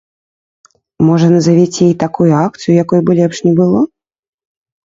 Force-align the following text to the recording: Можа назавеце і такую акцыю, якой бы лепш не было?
Можа 1.07 1.27
назавеце 1.35 1.79
і 1.89 1.97
такую 2.05 2.31
акцыю, 2.47 2.73
якой 2.83 2.99
бы 3.11 3.19
лепш 3.21 3.37
не 3.49 3.53
было? 3.61 3.79